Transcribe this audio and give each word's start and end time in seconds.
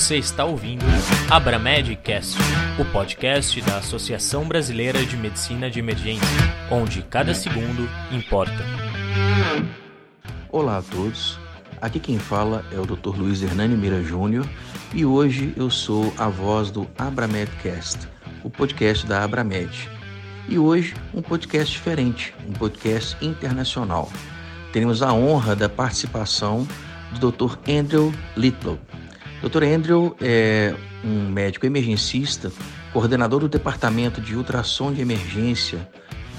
Você 0.00 0.16
está 0.16 0.46
ouvindo 0.46 0.82
Abramedcast, 1.30 2.38
o 2.78 2.84
podcast 2.86 3.60
da 3.60 3.76
Associação 3.76 4.48
Brasileira 4.48 5.04
de 5.04 5.14
Medicina 5.14 5.70
de 5.70 5.78
Emergência, 5.78 6.26
onde 6.70 7.02
cada 7.02 7.34
segundo 7.34 7.86
importa. 8.10 8.64
Olá 10.50 10.78
a 10.78 10.82
todos. 10.82 11.38
Aqui 11.82 12.00
quem 12.00 12.18
fala 12.18 12.64
é 12.72 12.78
o 12.78 12.86
Dr. 12.86 13.14
Luiz 13.14 13.42
Hernani 13.42 13.76
Mira 13.76 14.02
Júnior 14.02 14.48
e 14.94 15.04
hoje 15.04 15.52
eu 15.54 15.68
sou 15.68 16.10
a 16.16 16.30
voz 16.30 16.70
do 16.70 16.88
Abramedcast, 16.96 18.08
o 18.42 18.48
podcast 18.48 19.06
da 19.06 19.22
Abramed. 19.22 19.86
E 20.48 20.58
hoje 20.58 20.94
um 21.12 21.20
podcast 21.20 21.74
diferente, 21.74 22.34
um 22.48 22.54
podcast 22.54 23.18
internacional. 23.20 24.10
Teremos 24.72 25.02
a 25.02 25.12
honra 25.12 25.54
da 25.54 25.68
participação 25.68 26.66
do 27.20 27.30
Dr. 27.30 27.58
Andrew 27.68 28.14
Litlow. 28.34 28.78
Dr. 29.42 29.64
Andrew 29.64 30.14
é 30.20 30.74
um 31.02 31.30
médico 31.30 31.64
emergencista, 31.64 32.52
coordenador 32.92 33.40
do 33.40 33.48
departamento 33.48 34.20
de 34.20 34.36
ultrassom 34.36 34.92
de 34.92 35.00
emergência 35.00 35.88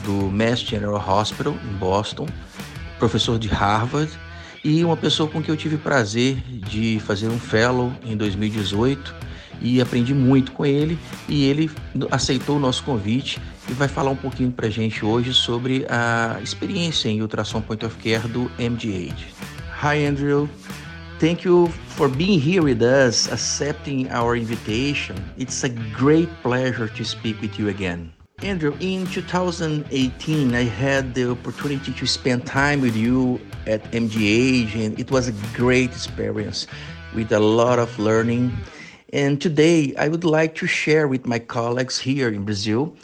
do 0.04 0.30
Mass 0.30 0.60
General 0.60 1.04
Hospital 1.08 1.56
em 1.64 1.78
Boston, 1.78 2.28
professor 3.00 3.40
de 3.40 3.48
Harvard 3.48 4.12
e 4.64 4.86
uma 4.86 4.96
pessoa 4.96 5.28
com 5.28 5.42
quem 5.42 5.52
eu 5.52 5.58
tive 5.58 5.78
prazer 5.78 6.38
de 6.48 7.00
fazer 7.00 7.28
um 7.28 7.40
fellow 7.40 7.92
em 8.06 8.16
2018 8.16 9.16
e 9.60 9.82
aprendi 9.82 10.14
muito 10.14 10.52
com 10.52 10.66
ele 10.66 10.98
e 11.28 11.46
ele 11.46 11.72
aceitou 12.12 12.58
o 12.58 12.60
nosso 12.60 12.84
convite 12.84 13.42
e 13.68 13.74
vai 13.74 13.88
falar 13.88 14.12
um 14.12 14.16
pouquinho 14.16 14.52
para 14.52 14.70
gente 14.70 15.04
hoje 15.04 15.34
sobre 15.34 15.86
a 15.90 16.40
experiência 16.42 17.10
em 17.10 17.22
ultrassom 17.22 17.62
point 17.62 17.84
of 17.84 17.96
care 17.98 18.28
do 18.28 18.52
MGH. 18.60 19.16
Hi 19.84 20.06
Andrew, 20.06 20.48
thank 21.22 21.44
you 21.44 21.68
for 21.94 22.10
being 22.10 22.40
here 22.40 22.64
with 22.64 22.82
us, 22.82 23.32
accepting 23.32 24.10
our 24.10 24.36
invitation. 24.36 25.16
It's 25.38 25.64
a 25.64 25.70
great 25.94 26.30
pleasure 26.42 26.88
to 26.88 27.06
speak 27.06 27.40
with 27.42 27.60
you 27.60 27.70
again. 27.70 28.12
Andrew, 28.40 28.76
in 28.80 29.06
2018, 29.06 30.56
I 30.56 30.64
had 30.64 31.14
the 31.14 31.30
opportunity 31.30 31.94
to 31.94 32.08
spend 32.08 32.48
time 32.48 32.82
with 32.82 32.96
you 32.96 33.40
at 33.68 33.84
MGH, 33.92 34.74
and 34.84 35.00
it 35.00 35.12
was 35.12 35.28
a 35.28 35.34
great 35.54 35.92
experience 35.92 36.66
with 37.14 37.32
a 37.32 37.40
lot 37.40 37.78
of 37.78 38.00
learning. 38.00 38.52
And 39.14 39.40
today, 39.40 39.94
I 40.00 40.08
would 40.08 40.24
like 40.24 40.56
to 40.56 40.66
share 40.66 41.08
with 41.08 41.28
my 41.28 41.38
colleagues 41.38 42.00
here 42.00 42.30
in 42.30 42.46
Brazil 42.46 42.96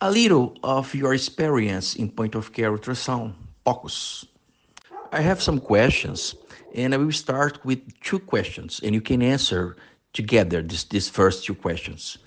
a 0.00 0.10
little 0.10 0.56
of 0.62 0.94
your 0.94 1.12
experience 1.12 1.96
in 1.96 2.08
point 2.08 2.34
of 2.34 2.50
care 2.54 2.72
ultrasound, 2.72 3.34
POCUS. 3.66 4.24
I 5.12 5.20
have 5.20 5.42
some 5.42 5.60
questions, 5.60 6.34
and 6.74 6.94
I 6.94 6.96
will 6.96 7.12
start 7.12 7.64
with 7.64 7.80
two 8.00 8.18
questions, 8.18 8.80
and 8.82 8.94
you 8.94 9.00
can 9.00 9.22
answer 9.22 9.76
together 10.12 10.62
this, 10.62 10.84
these 10.84 11.08
first 11.08 11.44
two 11.44 11.54
questions. 11.54 12.18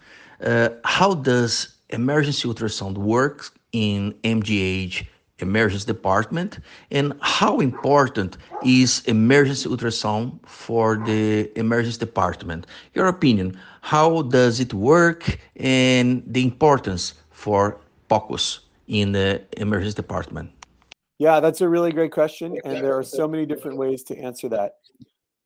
Uh, 0.44 0.70
how 0.84 1.14
does 1.14 1.76
emergency 1.90 2.48
ultrasound 2.48 2.98
work 2.98 3.54
in 3.72 4.14
MGH 4.24 5.06
emergency 5.40 5.86
department? 5.86 6.60
And 6.92 7.14
how 7.22 7.60
important 7.60 8.38
is 8.64 9.02
emergency 9.06 9.70
ultrasound 9.70 10.40
for 10.46 10.98
the 10.98 11.52
emergency 11.58 12.00
department? 12.00 12.68
Your 12.94 13.08
opinion 13.08 13.58
how 13.82 14.22
does 14.22 14.60
it 14.60 14.74
work 14.74 15.40
and 15.56 16.24
the 16.28 16.44
importance 16.44 17.16
for 17.32 17.78
POCUS 18.10 18.60
in 18.88 19.12
the 19.12 19.42
emergency 19.58 19.96
department 19.96 20.52
yeah 21.22 21.40
that's 21.40 21.62
a 21.62 21.70
really 21.70 21.92
great 21.92 22.12
question 22.12 22.58
and 22.66 22.84
there 22.84 22.98
are 22.98 23.04
so 23.04 23.28
many 23.28 23.46
different 23.46 23.78
ways 23.78 24.04
to 24.04 24.18
answer 24.18 24.50
that 24.50 24.72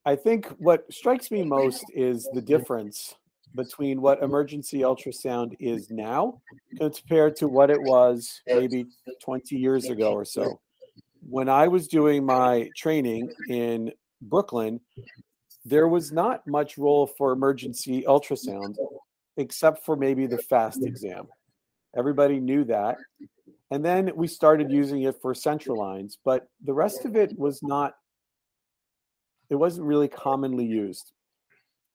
i 0.06 0.16
think 0.16 0.48
what 0.58 0.92
strikes 0.92 1.30
me 1.32 1.44
most 1.44 1.84
is 1.94 2.30
the 2.34 2.42
difference 2.42 3.16
between 3.56 4.02
what 4.02 4.22
emergency 4.22 4.80
ultrasound 4.80 5.56
is 5.60 5.90
now 5.90 6.42
compared 6.78 7.36
to 7.38 7.48
what 7.48 7.70
it 7.70 7.82
was 7.82 8.42
maybe 8.48 8.86
20 9.22 9.56
years 9.56 9.90
ago 9.90 10.12
or 10.12 10.26
so. 10.26 10.60
When 11.28 11.50
I 11.50 11.68
was 11.68 11.88
doing 11.88 12.26
my 12.26 12.70
training 12.76 13.32
in 13.50 13.92
Brooklyn, 14.22 14.80
there 15.64 15.88
was 15.88 16.12
not 16.12 16.46
much 16.46 16.78
role 16.78 17.08
for 17.08 17.32
emergency 17.32 18.04
ultrasound 18.04 18.76
except 19.38 19.84
for 19.84 19.96
maybe 19.96 20.28
the 20.28 20.38
FAST 20.38 20.84
exam. 20.84 21.28
Everybody 21.98 22.40
knew 22.40 22.64
that. 22.66 22.98
And 23.72 23.84
then 23.84 24.12
we 24.16 24.28
started 24.28 24.72
using 24.72 25.04
it 25.04 25.20
for 25.22 25.34
central 25.34 25.78
lines, 25.80 26.18
but 26.24 26.48
the 26.64 26.74
rest 26.74 27.06
of 27.06 27.16
it 27.16 27.38
was 27.38 27.62
not, 27.64 27.96
it 29.50 29.56
wasn't 29.56 29.88
really 29.88 30.08
commonly 30.08 30.66
used. 30.66 31.14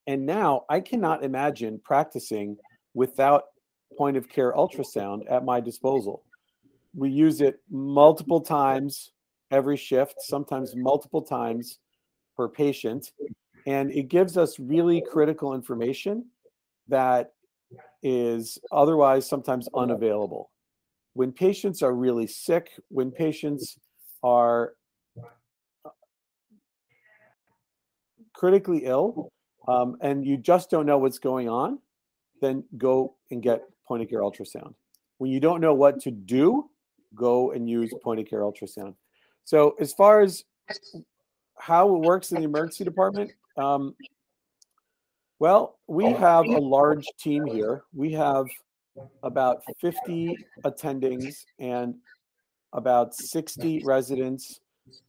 And 0.06 0.26
now 0.26 0.64
I 0.68 0.80
cannot 0.80 1.22
imagine 1.22 1.80
practicing 1.84 2.56
without 2.94 3.44
point 3.96 4.16
of 4.16 4.28
care 4.28 4.52
ultrasound 4.52 5.30
at 5.30 5.44
my 5.44 5.60
disposal. 5.60 6.24
We 6.94 7.10
use 7.10 7.40
it 7.40 7.60
multiple 7.70 8.40
times 8.40 9.12
every 9.52 9.76
shift, 9.76 10.16
sometimes 10.20 10.74
multiple 10.74 11.22
times 11.22 11.78
per 12.36 12.48
patient. 12.48 13.12
And 13.66 13.92
it 13.92 14.08
gives 14.08 14.36
us 14.36 14.58
really 14.58 15.02
critical 15.08 15.54
information 15.54 16.26
that 16.88 17.32
is 18.02 18.58
otherwise 18.72 19.28
sometimes 19.28 19.68
unavailable. 19.74 20.50
When 21.14 21.32
patients 21.32 21.82
are 21.82 21.92
really 21.92 22.26
sick, 22.26 22.70
when 22.88 23.10
patients 23.10 23.78
are 24.22 24.74
critically 28.34 28.84
ill, 28.84 29.30
um, 29.68 29.96
and 30.00 30.24
you 30.24 30.36
just 30.36 30.70
don't 30.70 30.86
know 30.86 30.98
what's 30.98 31.18
going 31.18 31.48
on, 31.48 31.78
then 32.40 32.64
go 32.78 33.16
and 33.30 33.42
get 33.42 33.62
point 33.86 34.02
of 34.02 34.08
care 34.08 34.20
ultrasound. 34.20 34.74
When 35.18 35.30
you 35.30 35.40
don't 35.40 35.60
know 35.60 35.74
what 35.74 36.00
to 36.02 36.10
do, 36.10 36.70
go 37.14 37.52
and 37.52 37.68
use 37.68 37.92
point 38.02 38.20
of 38.20 38.26
care 38.26 38.40
ultrasound. 38.40 38.94
So, 39.44 39.74
as 39.80 39.92
far 39.92 40.22
as 40.22 40.44
how 41.58 41.94
it 41.94 42.00
works 42.00 42.32
in 42.32 42.38
the 42.38 42.44
emergency 42.44 42.84
department, 42.84 43.32
um, 43.56 43.94
well, 45.38 45.78
we 45.86 46.04
have 46.12 46.46
a 46.46 46.58
large 46.58 47.06
team 47.18 47.46
here. 47.46 47.82
We 47.94 48.12
have 48.12 48.46
about 49.22 49.62
50 49.80 50.36
attendings 50.64 51.44
and 51.58 51.94
about 52.72 53.14
60 53.14 53.82
residents 53.84 54.60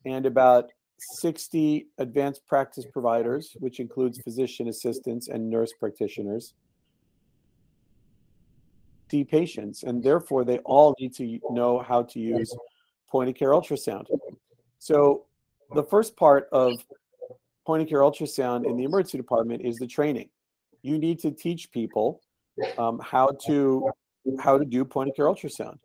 and 0.05 0.25
about 0.25 0.71
60 0.99 1.87
advanced 1.97 2.45
practice 2.47 2.85
providers, 2.91 3.55
which 3.59 3.79
includes 3.79 4.19
physician 4.21 4.67
assistants 4.67 5.27
and 5.29 5.49
nurse 5.49 5.73
practitioners, 5.79 6.53
see 9.09 9.23
patients, 9.23 9.83
and 9.83 10.03
therefore 10.03 10.45
they 10.45 10.59
all 10.59 10.95
need 10.99 11.13
to 11.15 11.39
know 11.49 11.79
how 11.79 12.03
to 12.03 12.19
use 12.19 12.55
point 13.09 13.29
of 13.29 13.35
care 13.35 13.49
ultrasound. 13.49 14.05
So, 14.79 15.25
the 15.73 15.83
first 15.83 16.15
part 16.15 16.47
of 16.51 16.73
point 17.65 17.81
of 17.81 17.89
care 17.89 17.99
ultrasound 17.99 18.65
in 18.65 18.77
the 18.77 18.83
emergency 18.83 19.17
department 19.17 19.63
is 19.63 19.77
the 19.77 19.87
training. 19.87 20.29
You 20.81 20.97
need 20.97 21.19
to 21.19 21.31
teach 21.31 21.71
people 21.71 22.21
um, 22.77 22.99
how 23.03 23.29
to 23.47 23.89
how 24.39 24.57
to 24.57 24.65
do 24.65 24.85
point 24.85 25.09
of 25.09 25.15
care 25.15 25.25
ultrasound. 25.25 25.77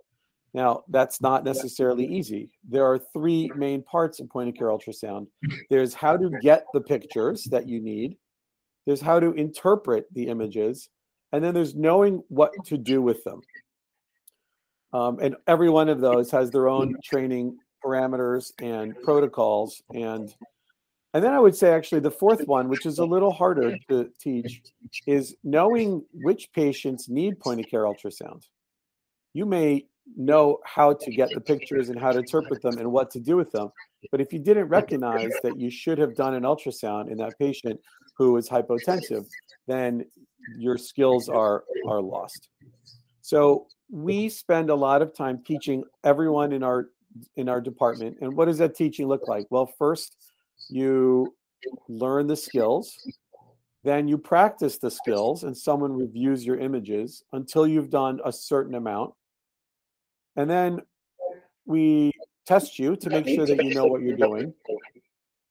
Now, 0.55 0.85
that's 0.89 1.21
not 1.21 1.45
necessarily 1.45 2.07
easy. 2.07 2.51
There 2.67 2.85
are 2.85 2.99
three 2.99 3.51
main 3.57 3.83
parts 3.83 4.21
of 4.21 4.31
point 4.31 4.49
of 4.49 4.55
care 4.55 4.69
ultrasound 4.69 5.27
there's 5.71 5.93
how 5.93 6.17
to 6.17 6.31
get 6.41 6.65
the 6.73 6.81
pictures 6.81 7.45
that 7.51 7.69
you 7.69 7.81
need, 7.81 8.17
there's 8.87 9.01
how 9.01 9.21
to 9.21 9.33
interpret 9.33 10.07
the 10.15 10.29
images, 10.29 10.89
and 11.33 11.43
then 11.43 11.55
there's 11.55 11.75
knowing 11.75 12.23
what 12.29 12.53
to 12.67 12.79
do 12.79 13.03
with 13.03 13.23
them. 13.25 13.41
Um, 14.93 15.19
and 15.21 15.37
every 15.47 15.69
one 15.69 15.89
of 15.89 16.01
those 16.01 16.31
has 16.31 16.51
their 16.51 16.69
own 16.69 16.95
training 17.05 17.59
parameters 17.85 18.53
and 18.61 18.95
protocols 19.03 19.83
and 19.91 20.35
and 21.17 21.25
then 21.25 21.33
I 21.33 21.41
would 21.41 21.57
say 21.57 21.73
actually 21.73 22.03
the 22.03 22.11
fourth 22.11 22.47
one, 22.47 22.69
which 22.69 22.85
is 22.85 22.99
a 22.99 23.05
little 23.07 23.33
harder 23.33 23.79
to 23.89 24.11
teach, 24.21 24.61
is 25.07 25.35
knowing 25.43 26.05
which 26.13 26.53
patients 26.53 27.09
need 27.09 27.41
point 27.41 27.59
of 27.59 27.71
care 27.71 27.85
ultrasound. 27.85 28.43
You 29.33 29.47
may 29.47 29.87
know 30.15 30.59
how 30.67 30.93
to 30.93 31.11
get 31.11 31.31
the 31.31 31.41
pictures 31.41 31.89
and 31.89 31.99
how 31.99 32.13
to 32.13 32.19
interpret 32.19 32.61
them 32.61 32.77
and 32.77 32.93
what 32.93 33.11
to 33.13 33.19
do 33.19 33.35
with 33.35 33.51
them. 33.51 33.73
But 34.11 34.21
if 34.21 34.31
you 34.31 34.39
didn't 34.39 34.69
recognize 34.69 35.33
that 35.43 35.59
you 35.59 35.71
should 35.71 35.97
have 35.97 36.15
done 36.17 36.35
an 36.35 36.43
ultrasound 36.43 37.11
in 37.11 37.17
that 37.17 37.39
patient 37.39 37.81
who 38.19 38.37
is 38.37 38.47
hypotensive, 38.47 39.27
then 39.67 40.05
your 40.59 40.77
skills 40.77 41.31
are 41.31 41.65
are 41.89 42.03
lost. 42.03 42.51
So 43.23 43.69
we 43.91 44.29
spend 44.29 44.69
a 44.69 44.75
lot 44.75 45.01
of 45.01 45.15
time 45.15 45.43
teaching 45.47 45.83
everyone 46.05 46.53
in 46.53 46.63
our 46.63 46.91
in 47.37 47.49
our 47.49 47.63
department. 47.63 48.19
And 48.21 48.37
what 48.37 48.45
does 48.45 48.59
that 48.59 48.75
teaching 48.75 49.09
look 49.09 49.27
like? 49.27 49.47
Well, 49.49 49.73
first 49.79 50.15
you 50.69 51.35
learn 51.89 52.27
the 52.27 52.37
skills, 52.37 52.97
then 53.85 54.09
you 54.09 54.19
practice 54.19 54.79
the 54.79 54.91
skills 54.91 55.45
and 55.45 55.57
someone 55.57 55.93
reviews 55.93 56.45
your 56.45 56.59
images 56.59 57.23
until 57.33 57.67
you've 57.67 57.91
done 57.91 58.21
a 58.25 58.33
certain 58.33 58.75
amount 58.75 59.15
and 60.37 60.49
then 60.49 60.81
we 61.65 62.13
test 62.47 62.79
you 62.79 62.95
to 62.97 63.11
make 63.11 63.27
sure 63.27 63.47
that 63.47 63.63
you 63.65 63.75
know 63.75 63.87
what 63.87 64.03
you're 64.03 64.17
doing. 64.17 64.53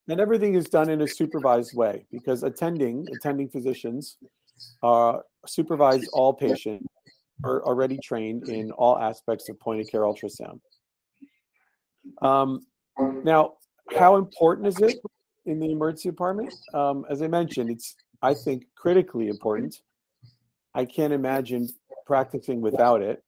and 0.07 0.19
everything 0.19 0.53
is 0.55 0.65
done 0.65 0.89
in 0.89 1.01
a 1.01 1.07
supervised 1.07 1.75
way 1.75 2.05
because 2.11 2.43
attending 2.43 3.05
attending 3.11 3.49
physicians 3.49 4.17
uh, 4.83 5.17
supervise 5.45 6.07
all 6.13 6.31
patients 6.33 6.85
are 7.43 7.63
already 7.65 7.97
trained 7.97 8.47
in 8.47 8.71
all 8.71 8.97
aspects 8.97 9.49
of 9.49 9.59
point 9.59 9.81
of 9.81 9.89
care 9.89 10.01
ultrasound. 10.01 10.59
Um, 12.21 12.65
now, 13.25 13.55
how 13.97 14.15
important 14.15 14.67
is 14.67 14.79
it 14.79 14.99
in 15.45 15.59
the 15.59 15.71
emergency 15.71 16.09
department? 16.09 16.53
Um, 16.73 17.05
as 17.09 17.21
I 17.21 17.27
mentioned, 17.27 17.69
it's 17.69 17.95
I 18.21 18.33
think 18.33 18.65
critically 18.75 19.27
important. 19.27 19.81
I 20.73 20.85
can't 20.85 21.13
imagine 21.13 21.69
practicing 22.05 22.61
without 22.61 23.01
it. 23.01 23.23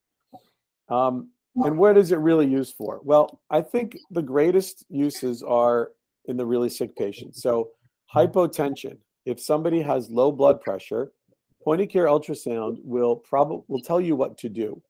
Um, 0.89 1.29
and 1.55 1.77
what 1.77 1.97
is 1.97 2.11
it 2.11 2.19
really 2.19 2.47
used 2.47 2.75
for? 2.75 2.99
Well, 3.03 3.39
I 3.49 3.61
think 3.61 3.97
the 4.11 4.21
greatest 4.21 4.85
uses 4.89 5.41
are 5.41 5.91
in 6.25 6.37
the 6.37 6.45
really 6.45 6.69
sick 6.69 6.95
patients. 6.95 7.41
So, 7.41 7.69
hypotension. 8.13 8.97
If 9.25 9.41
somebody 9.41 9.81
has 9.81 10.09
low 10.09 10.31
blood 10.31 10.61
pressure, 10.61 11.11
point 11.63 11.81
of 11.81 11.89
care 11.89 12.05
ultrasound 12.05 12.77
will 12.83 13.15
probably 13.15 13.63
will 13.67 13.81
tell 13.81 13.99
you 13.99 14.15
what 14.15 14.37
to 14.39 14.49
do. 14.49 14.81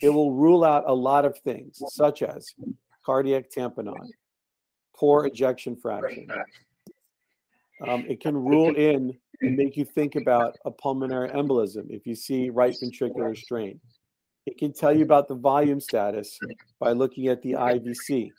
It 0.00 0.10
will 0.10 0.32
rule 0.32 0.62
out 0.62 0.84
a 0.86 0.94
lot 0.94 1.24
of 1.24 1.38
things, 1.38 1.82
such 1.88 2.22
as 2.22 2.54
cardiac 3.04 3.50
tamponade, 3.50 4.10
poor 5.00 5.24
ejection 5.24 5.74
fraction. 5.74 6.28
Um, 7.88 8.04
it 8.06 8.20
can 8.20 8.36
rule 8.36 8.76
in 8.76 9.16
and 9.40 9.56
make 9.56 9.76
you 9.78 9.86
think 9.86 10.14
about 10.14 10.58
a 10.66 10.70
pulmonary 10.70 11.30
embolism 11.30 11.86
if 11.88 12.06
you 12.06 12.14
see 12.14 12.50
right 12.50 12.76
ventricular 12.80 13.34
strain. 13.36 13.80
It 14.44 14.58
can 14.58 14.74
tell 14.74 14.94
you 14.94 15.02
about 15.02 15.28
the 15.28 15.34
volume 15.34 15.80
status 15.80 16.38
by 16.78 16.92
looking 16.92 17.28
at 17.28 17.40
the 17.40 17.52
IVC. 17.52 18.30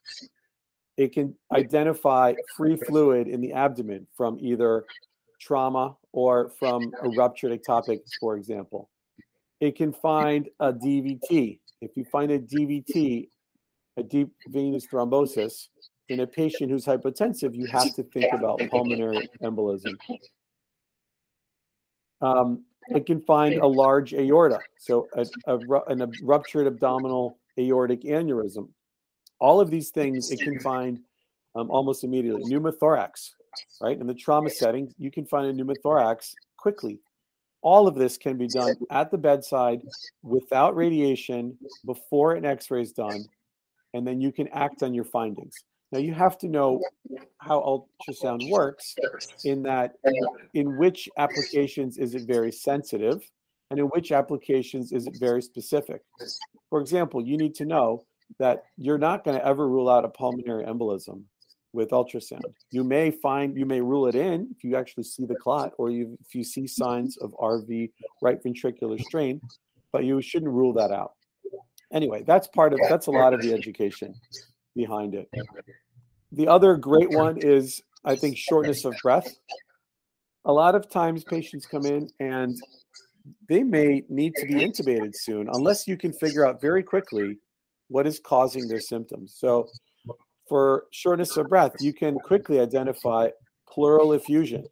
It 0.98 1.14
can 1.14 1.36
identify 1.52 2.36
free 2.56 2.76
fluid 2.76 3.28
in 3.28 3.42
the 3.42 3.54
abdomen 3.54 4.06
from 4.16 4.38
either 4.40 4.86
trauma 5.40 5.96
or 6.12 6.52
from 6.60 6.92
a 7.02 7.10
ruptured 7.10 7.60
ectopic, 7.60 8.02
for 8.20 8.36
example. 8.38 8.90
It 9.60 9.76
can 9.76 9.94
find 9.94 10.48
a 10.60 10.72
DVT. 10.72 11.60
If 11.82 11.98
you 11.98 12.06
find 12.12 12.32
a 12.32 12.40
DVT, 12.40 13.30
a 13.98 14.04
deep 14.04 14.30
venous 14.48 14.86
thrombosis, 14.86 15.70
in 16.12 16.20
a 16.20 16.28
patient 16.28 16.70
who's 16.70 16.86
hypotensive, 16.86 17.56
you 17.56 17.66
have 17.68 17.94
to 17.96 18.04
think 18.04 18.32
about 18.34 18.60
pulmonary 18.70 19.30
embolism. 19.42 19.96
Um, 22.22 22.66
it 22.90 23.06
can 23.06 23.22
find 23.22 23.56
a 23.56 23.68
large 23.68 24.14
aorta, 24.14 24.60
so 24.78 25.08
a, 25.16 25.26
a, 25.48 25.58
an, 25.88 26.02
a 26.02 26.10
ruptured 26.24 26.68
abdominal 26.68 27.38
aortic 27.58 28.02
aneurysm. 28.02 28.70
All 29.40 29.60
of 29.60 29.72
these 29.72 29.90
things 29.90 30.32
it 30.32 30.40
can 30.40 30.60
find 30.60 31.00
um, 31.56 31.72
almost 31.72 32.04
immediately. 32.04 32.44
Pneumothorax, 32.44 33.32
right? 33.82 34.00
In 34.00 34.06
the 34.06 34.14
trauma 34.14 34.50
setting, 34.50 34.94
you 34.98 35.10
can 35.10 35.26
find 35.26 35.48
a 35.48 35.64
pneumothorax 35.64 36.34
quickly. 36.58 37.00
All 37.62 37.88
of 37.88 37.96
this 37.96 38.18
can 38.18 38.38
be 38.38 38.48
done 38.48 38.76
at 38.90 39.12
the 39.12 39.18
bedside 39.18 39.82
without 40.24 40.76
radiation 40.76 41.58
before 41.86 42.34
an 42.34 42.46
x 42.46 42.70
ray 42.70 42.82
is 42.82 42.92
done, 42.92 43.24
and 43.94 44.06
then 44.06 44.20
you 44.20 44.32
can 44.32 44.48
act 44.50 44.84
on 44.84 44.94
your 44.94 45.06
findings. 45.06 45.56
Now 45.92 46.00
you 46.00 46.14
have 46.14 46.38
to 46.40 46.48
know 46.48 46.82
how 47.40 47.60
ultrasound 47.62 48.50
works 48.50 48.96
in 49.44 49.64
that 49.64 49.96
in 50.54 50.78
which 50.78 51.10
applications 51.18 51.98
is 51.98 52.16
it 52.16 52.24
very 52.24 52.52
sensitive 52.52 53.30
and 53.70 53.80
in 53.80 53.86
which 53.88 54.12
applications 54.12 54.92
is 54.92 55.08
it 55.08 55.18
very 55.20 55.42
specific. 55.42 56.02
For 56.70 56.80
example, 56.80 57.26
you 57.26 57.38
need 57.38 57.56
to 57.56 57.66
know 57.66 58.06
that 58.40 58.64
you're 58.78 58.98
not 58.98 59.26
going 59.26 59.38
to 59.38 59.46
ever 59.46 59.68
rule 59.68 59.90
out 59.90 60.06
a 60.06 60.10
pulmonary 60.10 60.64
embolism 60.64 61.24
with 61.74 61.90
ultrasound. 61.90 62.54
You 62.72 62.84
may 62.84 63.12
find 63.12 63.58
you 63.58 63.66
may 63.66 63.82
rule 63.82 64.08
it 64.08 64.16
in 64.16 64.50
if 64.56 64.64
you 64.64 64.78
actually 64.78 65.04
see 65.04 65.26
the 65.26 65.36
clot 65.36 65.74
or 65.78 65.90
you, 65.90 66.18
if 66.26 66.36
you 66.36 66.44
see 66.44 66.68
signs 66.68 67.18
of 67.18 67.34
RV 67.34 67.92
right 68.22 68.42
ventricular 68.44 69.02
strain, 69.02 69.42
but 69.92 70.06
you 70.06 70.22
shouldn't 70.22 70.52
rule 70.52 70.74
that 70.74 70.92
out. 70.92 71.14
Anyway, 71.94 72.24
that's 72.26 72.48
part 72.48 72.74
of 72.74 72.80
that's 72.88 73.08
a 73.08 73.12
lot 73.12 73.34
of 73.34 73.42
the 73.42 73.54
education 73.54 74.14
behind 74.76 75.16
it. 75.16 75.30
The 76.32 76.48
other 76.48 76.78
great 76.78 77.10
one 77.10 77.38
is, 77.38 77.82
I 78.06 78.16
think, 78.16 78.38
shortness 78.38 78.86
of 78.86 78.94
breath. 79.02 79.28
A 80.46 80.52
lot 80.52 80.76
of 80.76 80.90
times 80.90 81.24
patients 81.24 81.66
come 81.66 81.86
in 81.86 82.10
and 82.20 82.56
they 83.48 83.64
may 83.64 84.04
need 84.10 84.34
to 84.36 84.46
be 84.46 84.56
intubated 84.56 85.14
soon 85.16 85.48
unless 85.54 85.88
you 85.88 85.98
can 85.98 86.14
figure 86.14 86.46
out 86.46 86.60
very 86.60 86.82
quickly 86.82 87.38
what 87.90 88.08
is 88.08 88.20
causing 88.20 88.68
their 88.68 88.80
symptoms. 88.80 89.36
So, 89.38 89.68
for 90.48 90.86
shortness 90.92 91.38
of 91.38 91.48
breath, 91.48 91.74
you 91.80 91.94
can 91.94 92.16
quickly 92.16 92.60
identify 92.60 93.30
pleural 93.70 94.14
effusion. 94.14 94.66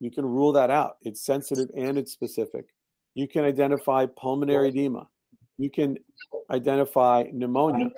You 0.00 0.10
can 0.10 0.24
rule 0.24 0.52
that 0.52 0.70
out. 0.70 0.96
It's 1.02 1.24
sensitive 1.24 1.68
and 1.76 1.98
it's 1.98 2.12
specific. 2.12 2.66
You 3.14 3.28
can 3.28 3.44
identify 3.44 4.06
pulmonary 4.06 4.68
edema. 4.68 5.06
You 5.58 5.70
can 5.70 5.98
identify 6.50 7.24
pneumonia 7.32 7.90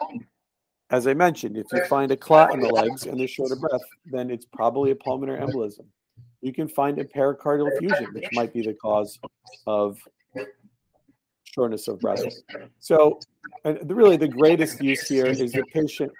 as 0.94 1.08
I 1.08 1.14
mentioned, 1.14 1.56
if 1.56 1.66
you 1.72 1.84
find 1.86 2.12
a 2.12 2.16
clot 2.16 2.54
in 2.54 2.60
the 2.60 2.68
legs 2.68 3.06
and 3.06 3.18
they're 3.18 3.26
short 3.26 3.50
of 3.50 3.60
breath, 3.60 3.80
then 4.06 4.30
it's 4.30 4.46
probably 4.46 4.92
a 4.92 4.94
pulmonary 4.94 5.40
embolism. 5.40 5.86
You 6.40 6.52
can 6.52 6.68
find 6.68 7.00
a 7.00 7.04
pericardial 7.04 7.68
effusion, 7.72 8.12
which 8.12 8.28
might 8.32 8.52
be 8.52 8.62
the 8.62 8.74
cause 8.74 9.18
of 9.66 9.98
shortness 11.42 11.88
of 11.88 11.98
breath. 11.98 12.22
So, 12.78 13.18
and 13.64 13.78
really 13.90 14.16
the 14.16 14.28
greatest 14.28 14.80
use 14.80 15.08
here 15.08 15.26
is 15.26 15.38
the 15.38 15.64
patient 15.72 16.12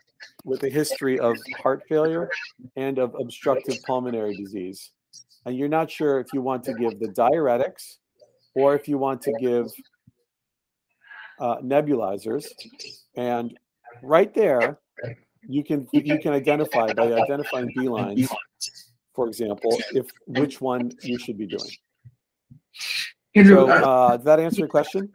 with 0.44 0.64
a 0.64 0.68
history 0.70 1.20
of 1.20 1.36
heart 1.62 1.84
failure 1.88 2.28
and 2.74 2.98
of 2.98 3.14
obstructive 3.20 3.76
pulmonary 3.86 4.36
disease. 4.36 4.90
And 5.46 5.56
you're 5.56 5.68
not 5.68 5.88
sure 5.88 6.18
if 6.18 6.26
you 6.32 6.40
want 6.42 6.64
to 6.64 6.74
give 6.74 6.98
the 6.98 7.08
diuretics 7.08 7.98
or 8.54 8.74
if 8.74 8.88
you 8.88 8.98
want 8.98 9.22
to 9.22 9.32
give 9.38 9.66
uh, 11.38 11.58
nebulizers. 11.58 12.46
And 13.16 13.56
right 14.02 14.32
there, 14.34 14.78
you 15.48 15.64
can 15.64 15.86
you 15.92 16.18
can 16.18 16.32
identify 16.32 16.92
by 16.92 17.12
identifying 17.12 17.72
B 17.76 17.88
lines, 17.88 18.30
for 19.14 19.26
example, 19.28 19.76
if 19.92 20.06
which 20.26 20.60
one 20.60 20.92
you 21.02 21.18
should 21.18 21.38
be 21.38 21.46
doing. 21.46 21.70
So, 23.46 23.68
uh, 23.68 23.74
uh, 23.74 24.16
did 24.16 24.26
that 24.26 24.40
answer 24.40 24.60
your 24.60 24.68
question? 24.68 25.12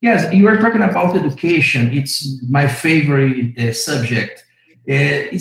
Yes, 0.00 0.32
you 0.32 0.44
were 0.44 0.58
talking 0.58 0.82
about 0.82 1.16
education. 1.16 1.92
It's 1.92 2.40
my 2.48 2.68
favorite 2.68 3.58
uh, 3.58 3.72
subject. 3.72 4.44
Uh, 4.88 5.38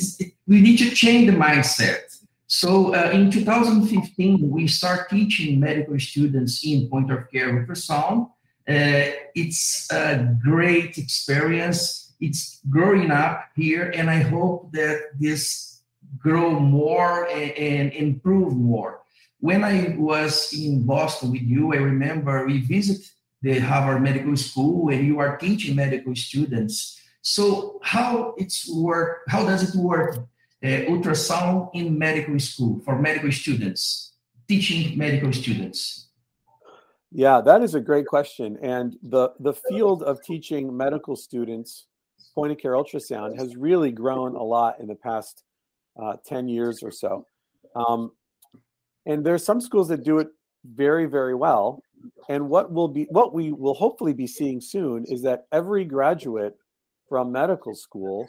we 0.47 0.61
need 0.61 0.77
to 0.77 0.89
change 0.91 1.29
the 1.29 1.37
mindset. 1.37 1.99
So 2.47 2.93
uh, 2.93 3.11
in 3.11 3.31
2015, 3.31 4.49
we 4.49 4.67
start 4.67 5.09
teaching 5.09 5.59
medical 5.59 5.97
students 5.99 6.65
in 6.65 6.89
point 6.89 7.11
of 7.11 7.31
care 7.31 7.49
ultrasound. 7.53 8.29
Uh, 8.67 9.15
it's 9.33 9.91
a 9.91 10.35
great 10.43 10.97
experience 10.97 12.00
it's 12.21 12.61
growing 12.69 13.11
up 13.11 13.49
here, 13.55 13.91
and 13.95 14.09
I 14.09 14.19
hope 14.19 14.71
that 14.73 15.19
this 15.19 15.81
grow 16.17 16.59
more 16.59 17.27
and, 17.27 17.51
and 17.51 17.93
improve 17.93 18.55
more. 18.55 19.01
When 19.39 19.63
I 19.63 19.95
was 19.97 20.53
in 20.53 20.85
Boston 20.85 21.31
with 21.31 21.41
you, 21.41 21.73
I 21.73 21.77
remember 21.77 22.45
we 22.45 22.61
visited 22.61 23.09
the 23.41 23.59
Harvard 23.59 24.03
Medical 24.03 24.37
School, 24.37 24.89
and 24.89 25.05
you 25.05 25.19
are 25.19 25.37
teaching 25.37 25.75
medical 25.75 26.15
students. 26.15 27.01
So 27.23 27.79
how 27.83 28.35
it's 28.37 28.69
work? 28.71 29.23
How 29.27 29.43
does 29.43 29.67
it 29.67 29.75
work? 29.79 30.27
Uh, 30.63 30.85
ultrasound 30.91 31.71
in 31.73 31.97
medical 31.97 32.39
school 32.39 32.79
for 32.85 33.01
medical 33.01 33.31
students, 33.31 34.13
teaching 34.47 34.95
medical 34.95 35.33
students. 35.33 36.09
Yeah, 37.11 37.41
that 37.41 37.63
is 37.63 37.73
a 37.73 37.81
great 37.81 38.05
question. 38.05 38.59
And 38.61 38.95
the, 39.01 39.33
the 39.39 39.53
field 39.53 40.03
of 40.03 40.21
teaching 40.21 40.77
medical 40.77 41.15
students 41.15 41.87
point 42.35 42.51
of 42.51 42.57
care 42.57 42.73
ultrasound 42.73 43.37
has 43.37 43.55
really 43.55 43.91
grown 43.91 44.35
a 44.35 44.43
lot 44.43 44.79
in 44.79 44.87
the 44.87 44.95
past 44.95 45.43
uh, 46.01 46.13
10 46.25 46.47
years 46.47 46.83
or 46.83 46.91
so. 46.91 47.25
Um, 47.75 48.11
and 49.05 49.25
there's 49.25 49.43
some 49.43 49.61
schools 49.61 49.87
that 49.89 50.03
do 50.03 50.19
it 50.19 50.27
very, 50.65 51.05
very 51.05 51.35
well. 51.35 51.81
And 52.29 52.49
what 52.49 52.71
will 52.71 52.87
be 52.87 53.07
what 53.09 53.33
we 53.33 53.51
will 53.51 53.73
hopefully 53.73 54.13
be 54.13 54.27
seeing 54.27 54.59
soon 54.61 55.05
is 55.05 55.21
that 55.23 55.45
every 55.51 55.85
graduate 55.85 56.55
from 57.07 57.31
medical 57.31 57.75
school 57.75 58.27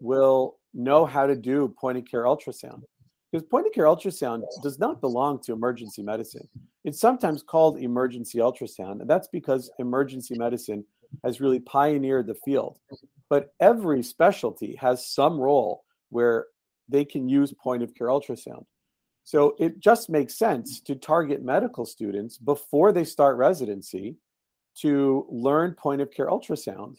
will 0.00 0.56
know 0.72 1.04
how 1.04 1.26
to 1.26 1.36
do 1.36 1.74
point 1.80 1.98
of 1.98 2.04
care 2.04 2.24
ultrasound. 2.24 2.82
Because 3.30 3.46
point 3.46 3.66
of 3.66 3.72
care 3.72 3.84
ultrasound 3.84 4.42
does 4.62 4.78
not 4.78 5.00
belong 5.00 5.40
to 5.42 5.52
emergency 5.52 6.02
medicine. 6.02 6.48
It's 6.84 7.00
sometimes 7.00 7.42
called 7.42 7.78
emergency 7.78 8.38
ultrasound, 8.38 9.00
and 9.00 9.08
that's 9.08 9.28
because 9.28 9.70
emergency 9.78 10.36
medicine 10.36 10.84
has 11.24 11.40
really 11.40 11.60
pioneered 11.60 12.26
the 12.26 12.34
field 12.34 12.78
but 13.30 13.54
every 13.60 14.02
specialty 14.02 14.76
has 14.76 15.06
some 15.06 15.40
role 15.40 15.84
where 16.10 16.48
they 16.88 17.04
can 17.04 17.28
use 17.28 17.54
point 17.54 17.82
of 17.82 17.94
care 17.94 18.08
ultrasound. 18.08 18.64
So 19.24 19.54
it 19.60 19.78
just 19.78 20.10
makes 20.10 20.36
sense 20.36 20.80
to 20.80 20.96
target 20.96 21.42
medical 21.42 21.86
students 21.86 22.36
before 22.36 22.92
they 22.92 23.04
start 23.04 23.36
residency 23.36 24.16
to 24.78 25.26
learn 25.30 25.74
point 25.74 26.00
of 26.00 26.10
care 26.10 26.26
ultrasound 26.26 26.96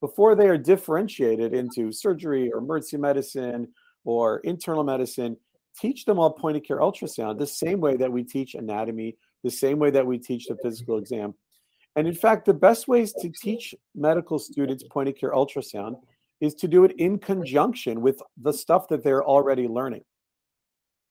before 0.00 0.34
they 0.34 0.48
are 0.48 0.58
differentiated 0.58 1.54
into 1.54 1.92
surgery 1.92 2.52
or 2.52 2.58
emergency 2.58 2.96
medicine 2.96 3.68
or 4.04 4.38
internal 4.40 4.84
medicine. 4.84 5.36
teach 5.80 6.04
them 6.04 6.18
all 6.18 6.30
point 6.30 6.56
of 6.56 6.62
care 6.62 6.80
ultrasound 6.80 7.38
the 7.38 7.46
same 7.46 7.80
way 7.80 7.96
that 7.96 8.12
we 8.12 8.22
teach 8.22 8.54
anatomy, 8.54 9.16
the 9.42 9.50
same 9.50 9.78
way 9.78 9.90
that 9.90 10.06
we 10.06 10.18
teach 10.18 10.46
the 10.46 10.56
physical 10.62 10.98
exam. 10.98 11.34
And 11.96 12.08
in 12.08 12.14
fact, 12.14 12.46
the 12.46 12.54
best 12.54 12.88
ways 12.88 13.12
to 13.20 13.28
teach 13.28 13.74
medical 13.94 14.38
students 14.38 14.84
point 14.90 15.08
of 15.08 15.16
care 15.16 15.32
ultrasound 15.32 15.96
is 16.40 16.54
to 16.56 16.68
do 16.68 16.84
it 16.84 16.92
in 16.98 17.18
conjunction 17.18 18.00
with 18.00 18.20
the 18.40 18.52
stuff 18.52 18.88
that 18.88 19.04
they're 19.04 19.24
already 19.24 19.68
learning. 19.68 20.02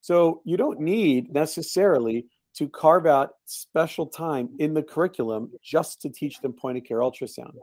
So 0.02 0.42
you 0.44 0.58
don't 0.58 0.80
need 0.80 1.32
necessarily 1.32 2.26
to 2.56 2.68
carve 2.68 3.06
out 3.06 3.36
special 3.46 4.08
time 4.08 4.50
in 4.60 4.74
the 4.74 4.84
curriculum 4.84 5.52
just 5.64 6.02
to 6.02 6.10
teach 6.10 6.40
them 6.40 6.54
point 6.54 6.78
of 6.78 6.84
care 6.84 7.00
ultrasound. 7.00 7.54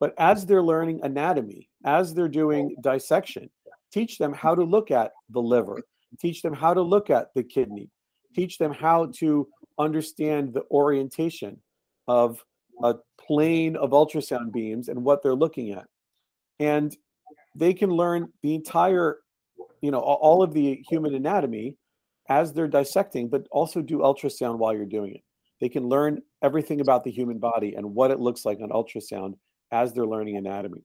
But 0.00 0.14
as 0.18 0.46
they're 0.46 0.62
learning 0.62 1.00
anatomy, 1.02 1.68
as 1.84 2.14
they're 2.14 2.28
doing 2.28 2.76
dissection, 2.80 3.50
teach 3.92 4.18
them 4.18 4.32
how 4.32 4.54
to 4.54 4.62
look 4.62 4.90
at 4.90 5.12
the 5.30 5.40
liver, 5.40 5.82
teach 6.20 6.42
them 6.42 6.54
how 6.54 6.72
to 6.72 6.82
look 6.82 7.10
at 7.10 7.34
the 7.34 7.42
kidney, 7.42 7.90
teach 8.34 8.58
them 8.58 8.72
how 8.72 9.06
to 9.16 9.48
understand 9.78 10.54
the 10.54 10.62
orientation 10.70 11.60
of 12.08 12.44
a 12.82 12.94
plane 13.18 13.76
of 13.76 13.90
ultrasound 13.90 14.52
beams 14.52 14.88
and 14.88 15.04
what 15.04 15.22
they're 15.22 15.34
looking 15.34 15.72
at. 15.72 15.86
And 16.60 16.96
they 17.54 17.74
can 17.74 17.90
learn 17.90 18.32
the 18.42 18.54
entire, 18.54 19.18
you 19.80 19.90
know, 19.90 20.00
all 20.00 20.42
of 20.42 20.52
the 20.52 20.82
human 20.88 21.14
anatomy 21.14 21.76
as 22.28 22.52
they're 22.52 22.68
dissecting, 22.68 23.28
but 23.28 23.46
also 23.50 23.80
do 23.80 23.98
ultrasound 23.98 24.58
while 24.58 24.74
you're 24.74 24.86
doing 24.86 25.14
it. 25.14 25.22
They 25.60 25.68
can 25.68 25.88
learn 25.88 26.20
everything 26.42 26.80
about 26.80 27.04
the 27.04 27.10
human 27.10 27.38
body 27.38 27.74
and 27.74 27.94
what 27.94 28.10
it 28.10 28.18
looks 28.20 28.44
like 28.44 28.60
on 28.60 28.70
ultrasound 28.70 29.34
as 29.70 29.92
they're 29.92 30.06
learning 30.06 30.36
anatomy. 30.36 30.84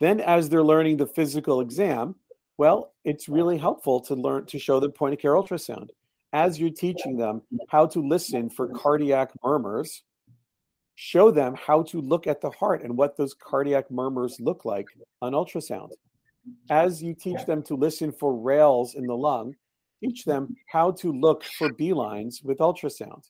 Then, 0.00 0.20
as 0.20 0.48
they're 0.48 0.62
learning 0.62 0.98
the 0.98 1.06
physical 1.06 1.60
exam, 1.60 2.16
well, 2.58 2.92
it's 3.04 3.28
really 3.28 3.56
helpful 3.56 4.00
to 4.00 4.14
learn 4.14 4.46
to 4.46 4.58
show 4.58 4.80
them 4.80 4.92
point 4.92 5.14
of 5.14 5.20
care 5.20 5.32
ultrasound. 5.32 5.88
As 6.36 6.60
you're 6.60 6.68
teaching 6.68 7.16
them 7.16 7.40
how 7.70 7.86
to 7.86 8.06
listen 8.06 8.50
for 8.50 8.68
cardiac 8.68 9.30
murmurs, 9.42 10.02
show 10.94 11.30
them 11.30 11.54
how 11.54 11.82
to 11.84 11.98
look 12.02 12.26
at 12.26 12.42
the 12.42 12.50
heart 12.50 12.82
and 12.82 12.94
what 12.94 13.16
those 13.16 13.32
cardiac 13.32 13.90
murmurs 13.90 14.36
look 14.38 14.66
like 14.66 14.86
on 15.22 15.32
ultrasound. 15.32 15.92
As 16.68 17.02
you 17.02 17.14
teach 17.14 17.46
them 17.46 17.62
to 17.62 17.74
listen 17.74 18.12
for 18.12 18.36
rales 18.36 18.96
in 18.96 19.06
the 19.06 19.16
lung, 19.16 19.54
teach 20.04 20.26
them 20.26 20.54
how 20.68 20.90
to 20.90 21.10
look 21.10 21.42
for 21.56 21.72
B 21.72 21.94
lines 21.94 22.42
with 22.44 22.58
ultrasound. 22.58 23.22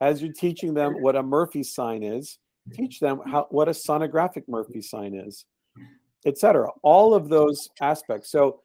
As 0.00 0.22
you're 0.22 0.32
teaching 0.32 0.74
them 0.74 1.02
what 1.02 1.16
a 1.16 1.22
Murphy 1.24 1.64
sign 1.64 2.04
is, 2.04 2.38
teach 2.72 3.00
them 3.00 3.20
how, 3.26 3.48
what 3.50 3.66
a 3.66 3.72
sonographic 3.72 4.44
Murphy 4.46 4.80
sign 4.80 5.12
is, 5.12 5.44
etc. 6.24 6.68
All 6.84 7.14
of 7.14 7.28
those 7.28 7.68
aspects. 7.80 8.30
So 8.30 8.60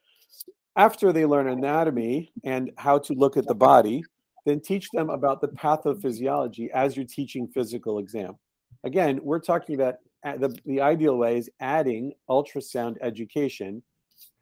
after 0.76 1.14
they 1.14 1.26
learn 1.26 1.48
anatomy 1.48 2.32
and 2.44 2.72
how 2.78 2.98
to 3.00 3.14
look 3.14 3.38
at 3.38 3.48
the 3.48 3.56
body, 3.56 4.04
then 4.46 4.60
teach 4.60 4.90
them 4.92 5.10
about 5.10 5.42
the 5.42 5.48
pathophysiology 5.50 6.70
as 6.72 6.96
you're 6.96 7.06
teaching 7.06 7.48
physical 7.48 8.00
exam. 8.00 8.36
Again, 8.84 9.20
we're 9.24 9.40
talking 9.40 9.76
about 9.76 9.96
the, 10.24 10.56
the 10.66 10.82
ideal 10.82 11.18
way 11.18 11.38
is 11.38 11.50
adding 11.60 12.14
ultrasound 12.30 12.98
education 13.02 13.84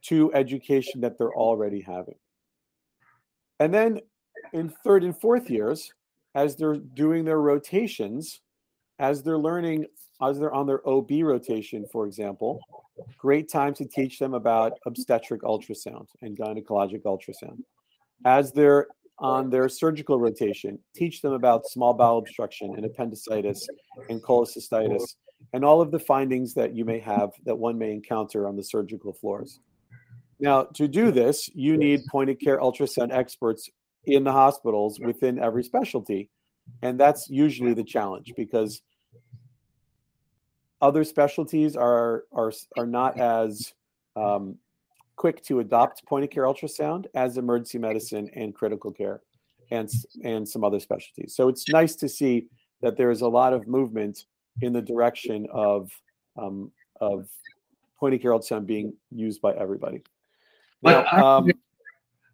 to 0.04 0.34
education 0.34 1.02
that 1.02 1.18
they're 1.18 1.36
already 1.36 1.82
having. 1.82 2.16
And 3.60 3.74
then 3.74 4.00
in 4.54 4.74
third 4.84 5.04
and 5.04 5.20
fourth 5.20 5.50
years, 5.50 5.92
as 6.34 6.56
they're 6.56 6.78
doing 6.78 7.26
their 7.26 7.42
rotations, 7.42 8.42
as 8.98 9.22
they're 9.22 9.38
learning, 9.38 9.86
as 10.22 10.40
they're 10.40 10.54
on 10.54 10.68
their 10.68 10.88
OB 10.88 11.10
rotation, 11.24 11.86
for 11.92 12.06
example, 12.06 12.60
great 13.18 13.50
time 13.50 13.74
to 13.76 13.86
teach 13.86 14.20
them 14.20 14.34
about 14.34 14.78
obstetric 14.86 15.42
ultrasound 15.42 16.08
and 16.22 16.38
gynecologic 16.38 17.02
ultrasound. 17.04 17.60
As 18.26 18.52
they're 18.52 18.88
on 19.20 19.50
their 19.50 19.70
surgical 19.70 20.20
rotation, 20.20 20.80
teach 20.96 21.22
them 21.22 21.34
about 21.34 21.68
small 21.68 21.94
bowel 21.94 22.20
obstruction 22.20 22.74
and 22.76 22.86
appendicitis 22.86 23.68
and 24.10 24.22
cholecystitis 24.24 25.16
and 25.54 25.66
all 25.66 25.82
of 25.82 25.92
the 25.92 26.00
findings 26.00 26.54
that 26.54 26.76
you 26.76 26.86
may 26.86 27.00
have 27.00 27.32
that 27.46 27.58
one 27.58 27.78
may 27.78 27.92
encounter 27.92 28.48
on 28.48 28.56
the 28.56 28.64
surgical 28.64 29.14
floors. 29.14 29.60
Now, 30.40 30.64
to 30.76 30.88
do 30.88 31.12
this, 31.12 31.50
you 31.54 31.78
need 31.78 32.02
point 32.12 32.30
of 32.30 32.40
care 32.40 32.60
ultrasound 32.60 33.12
experts 33.12 33.70
in 34.06 34.24
the 34.24 34.32
hospitals 34.32 35.00
within 35.00 35.40
every 35.40 35.64
specialty. 35.64 36.30
And 36.82 37.00
that's 37.00 37.30
usually 37.30 37.74
the 37.74 37.84
challenge 37.84 38.34
because 38.36 38.82
other 40.82 41.04
specialties 41.04 41.76
are 41.76 42.26
are 42.34 42.52
are 42.78 42.88
not 42.88 43.20
as 43.20 43.74
um, 44.16 44.58
quick 45.16 45.44
to 45.44 45.60
adopt 45.60 46.06
point 46.06 46.24
of 46.24 46.30
care 46.30 46.44
ultrasound 46.44 47.06
as 47.14 47.38
emergency 47.38 47.78
medicine 47.78 48.30
and 48.36 48.56
critical 48.56 48.92
care 48.92 49.22
and 49.72 49.90
and 50.24 50.48
some 50.48 50.64
other 50.64 50.80
specialties. 50.80 51.36
So 51.36 51.48
it's 51.48 51.70
nice 51.70 51.96
to 51.98 52.10
see 52.10 52.48
that 52.82 52.98
there 52.98 53.12
is 53.12 53.22
a 53.22 53.28
lot 53.28 53.54
of 53.54 53.68
movement 53.68 54.26
in 54.62 54.74
the 54.74 54.82
direction 54.82 55.48
of 55.52 55.90
um, 56.38 56.72
of 57.00 57.28
point 58.00 58.16
of 58.16 58.22
care 58.22 58.32
ultrasound 58.32 58.66
being 58.66 58.94
used 59.12 59.42
by 59.42 59.54
everybody. 59.54 60.02
But 60.82 61.04
now, 61.04 61.06
are, 61.12 61.38
um, 61.38 61.52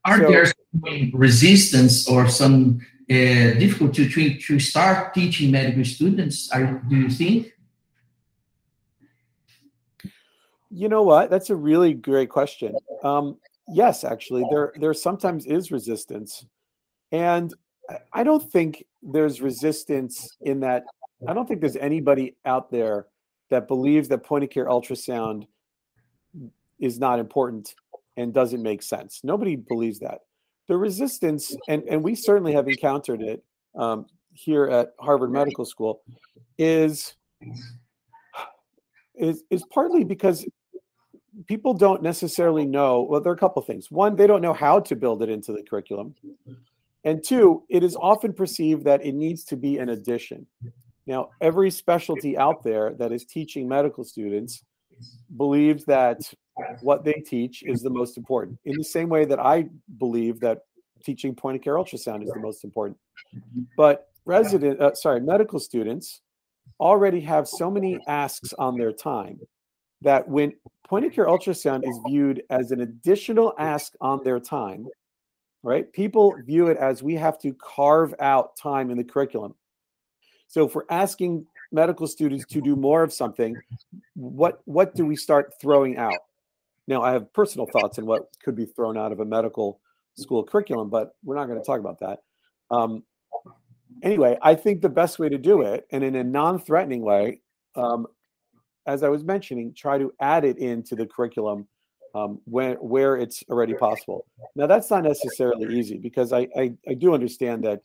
are 0.05 0.19
so, 0.19 0.27
there 0.31 0.45
some 0.45 1.11
resistance 1.13 2.07
or 2.07 2.29
some 2.29 2.79
uh, 3.09 3.13
difficulty 3.59 4.07
to, 4.09 4.39
to 4.39 4.59
start 4.59 5.13
teaching 5.13 5.51
medical 5.51 5.83
students? 5.83 6.49
Are, 6.51 6.81
do 6.89 6.95
you 6.95 7.09
think? 7.09 7.51
You 10.69 10.89
know 10.89 11.03
what? 11.03 11.29
That's 11.29 11.49
a 11.49 11.55
really 11.55 11.93
great 11.93 12.29
question. 12.29 12.75
Um, 13.03 13.37
yes, 13.67 14.03
actually, 14.03 14.43
there 14.49 14.73
there 14.77 14.93
sometimes 14.93 15.45
is 15.45 15.71
resistance, 15.71 16.47
and 17.11 17.53
I 18.11 18.23
don't 18.23 18.51
think 18.51 18.83
there's 19.03 19.39
resistance 19.39 20.35
in 20.41 20.61
that. 20.61 20.83
I 21.27 21.33
don't 21.33 21.47
think 21.47 21.61
there's 21.61 21.75
anybody 21.75 22.35
out 22.43 22.71
there 22.71 23.05
that 23.49 23.67
believes 23.67 24.07
that 24.09 24.23
point 24.23 24.43
of 24.43 24.49
care 24.49 24.65
ultrasound 24.65 25.45
is 26.79 26.99
not 26.99 27.19
important 27.19 27.75
and 28.17 28.33
doesn't 28.33 28.61
make 28.61 28.81
sense. 28.83 29.21
Nobody 29.23 29.55
believes 29.55 29.99
that. 29.99 30.21
The 30.67 30.77
resistance, 30.77 31.55
and, 31.69 31.83
and 31.83 32.03
we 32.03 32.15
certainly 32.15 32.53
have 32.53 32.67
encountered 32.67 33.21
it 33.21 33.43
um, 33.75 34.05
here 34.33 34.65
at 34.65 34.93
Harvard 34.99 35.31
Medical 35.31 35.65
School, 35.65 36.01
is, 36.57 37.15
is, 39.15 39.43
is 39.49 39.63
partly 39.71 40.03
because 40.03 40.45
people 41.45 41.73
don't 41.73 42.01
necessarily 42.01 42.65
know. 42.65 43.01
Well, 43.03 43.21
there 43.21 43.31
are 43.31 43.35
a 43.35 43.39
couple 43.39 43.61
things. 43.61 43.91
One, 43.91 44.15
they 44.15 44.27
don't 44.27 44.41
know 44.41 44.53
how 44.53 44.79
to 44.79 44.95
build 44.95 45.21
it 45.21 45.29
into 45.29 45.53
the 45.53 45.63
curriculum. 45.63 46.15
And 47.03 47.23
two, 47.23 47.63
it 47.69 47.83
is 47.83 47.95
often 47.95 48.33
perceived 48.33 48.83
that 48.85 49.05
it 49.05 49.13
needs 49.13 49.43
to 49.45 49.55
be 49.55 49.77
an 49.77 49.89
addition. 49.89 50.45
Now, 51.05 51.29
every 51.39 51.69
specialty 51.71 52.37
out 52.37 52.63
there 52.63 52.93
that 52.95 53.11
is 53.11 53.25
teaching 53.25 53.67
medical 53.67 54.03
students 54.03 54.63
believes 55.37 55.85
that 55.85 56.19
what 56.81 57.05
they 57.05 57.13
teach 57.13 57.63
is 57.63 57.81
the 57.81 57.89
most 57.89 58.17
important. 58.17 58.57
In 58.65 58.75
the 58.77 58.83
same 58.83 59.09
way 59.09 59.25
that 59.25 59.39
I 59.39 59.69
believe 59.99 60.39
that 60.41 60.59
teaching 61.03 61.35
point 61.35 61.55
of 61.55 61.61
care 61.61 61.75
ultrasound 61.75 62.23
is 62.23 62.31
the 62.31 62.39
most 62.39 62.63
important. 62.63 62.97
But 63.77 64.07
resident, 64.25 64.81
uh, 64.81 64.95
sorry, 64.95 65.21
medical 65.21 65.59
students 65.59 66.21
already 66.79 67.21
have 67.21 67.47
so 67.47 67.71
many 67.71 67.99
asks 68.07 68.53
on 68.53 68.77
their 68.77 68.91
time 68.91 69.39
that 70.07 70.25
when 70.25 70.53
point 70.87 71.03
of 71.03 71.11
care 71.11 71.25
ultrasound 71.25 71.85
is 71.85 71.99
viewed 72.07 72.41
as 72.49 72.71
an 72.71 72.79
additional 72.79 73.53
ask 73.59 73.91
on 73.99 74.23
their 74.23 74.39
time, 74.39 74.87
right? 75.63 75.91
People 75.91 76.33
view 76.45 76.67
it 76.67 76.77
as 76.77 77.03
we 77.03 77.13
have 77.15 77.37
to 77.39 77.53
carve 77.55 78.15
out 78.21 78.55
time 78.55 78.89
in 78.89 78.97
the 78.97 79.03
curriculum. 79.03 79.53
So 80.47 80.65
if 80.65 80.75
we're 80.75 80.85
asking 80.89 81.45
medical 81.73 82.07
students 82.07 82.45
to 82.45 82.61
do 82.61 82.77
more 82.77 83.03
of 83.03 83.11
something, 83.11 83.53
what 84.15 84.61
what 84.63 84.95
do 84.95 85.05
we 85.05 85.17
start 85.17 85.55
throwing 85.59 85.97
out? 85.97 86.19
Now, 86.87 87.01
I 87.01 87.11
have 87.11 87.33
personal 87.33 87.67
thoughts 87.73 87.99
on 87.99 88.05
what 88.05 88.29
could 88.41 88.55
be 88.55 88.65
thrown 88.65 88.97
out 88.97 89.11
of 89.11 89.19
a 89.19 89.25
medical 89.25 89.81
school 90.15 90.41
curriculum, 90.41 90.89
but 90.89 91.17
we're 91.21 91.35
not 91.35 91.47
going 91.47 91.59
to 91.59 91.65
talk 91.65 91.81
about 91.81 91.99
that. 91.99 92.19
Um, 92.71 93.03
anyway, 94.01 94.37
I 94.41 94.55
think 94.55 94.81
the 94.81 94.87
best 94.87 95.19
way 95.19 95.27
to 95.27 95.37
do 95.37 95.63
it, 95.63 95.85
and 95.91 96.01
in 96.01 96.15
a 96.15 96.23
non-threatening 96.23 97.01
way, 97.01 97.41
um, 97.75 98.07
as 98.87 99.03
I 99.03 99.09
was 99.09 99.23
mentioning, 99.23 99.73
try 99.73 99.97
to 99.97 100.13
add 100.19 100.45
it 100.45 100.57
into 100.57 100.95
the 100.95 101.05
curriculum 101.05 101.67
um, 102.15 102.39
when, 102.45 102.75
where 102.75 103.17
it's 103.17 103.43
already 103.49 103.73
possible. 103.73 104.25
Now, 104.55 104.65
that's 104.65 104.89
not 104.89 105.03
necessarily 105.03 105.77
easy 105.77 105.97
because 105.97 106.33
I, 106.33 106.47
I, 106.57 106.73
I 106.87 106.93
do 106.93 107.13
understand 107.13 107.63
that 107.65 107.81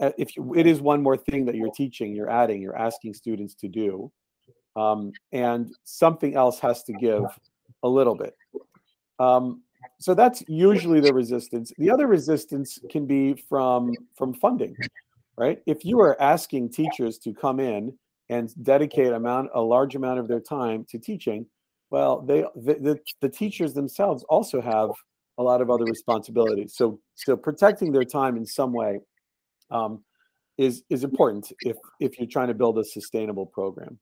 uh, 0.00 0.10
if 0.18 0.36
you, 0.36 0.54
it 0.54 0.66
is 0.66 0.80
one 0.80 1.02
more 1.02 1.16
thing 1.16 1.46
that 1.46 1.54
you're 1.54 1.72
teaching, 1.72 2.14
you're 2.14 2.30
adding, 2.30 2.60
you're 2.60 2.76
asking 2.76 3.14
students 3.14 3.54
to 3.54 3.68
do, 3.68 4.12
um, 4.74 5.12
and 5.32 5.72
something 5.84 6.36
else 6.36 6.58
has 6.58 6.82
to 6.84 6.92
give 6.92 7.22
a 7.82 7.88
little 7.88 8.14
bit. 8.14 8.36
Um, 9.18 9.62
so 9.98 10.12
that's 10.12 10.42
usually 10.48 11.00
the 11.00 11.14
resistance. 11.14 11.72
The 11.78 11.90
other 11.90 12.06
resistance 12.06 12.78
can 12.90 13.06
be 13.06 13.34
from 13.48 13.94
from 14.18 14.34
funding, 14.34 14.76
right? 15.38 15.62
If 15.64 15.84
you 15.84 16.00
are 16.00 16.20
asking 16.20 16.72
teachers 16.72 17.18
to 17.20 17.32
come 17.32 17.60
in 17.60 17.96
and 18.28 18.52
dedicate 18.62 19.12
amount 19.12 19.50
a 19.54 19.60
large 19.60 19.94
amount 19.94 20.18
of 20.18 20.28
their 20.28 20.40
time 20.40 20.84
to 20.90 20.98
teaching, 20.98 21.46
well, 21.90 22.20
they 22.20 22.42
the, 22.56 22.74
the, 22.74 23.00
the 23.20 23.28
teachers 23.28 23.74
themselves 23.74 24.24
also 24.28 24.60
have 24.60 24.90
a 25.38 25.42
lot 25.42 25.60
of 25.60 25.70
other 25.70 25.84
responsibilities. 25.84 26.74
So 26.74 27.00
so 27.14 27.36
protecting 27.36 27.92
their 27.92 28.04
time 28.04 28.36
in 28.36 28.46
some 28.46 28.72
way 28.72 29.00
um, 29.70 30.02
is 30.58 30.82
is 30.90 31.04
important 31.04 31.52
if 31.60 31.76
if 32.00 32.18
you're 32.18 32.28
trying 32.28 32.48
to 32.48 32.54
build 32.54 32.78
a 32.78 32.84
sustainable 32.84 33.46
program. 33.46 33.98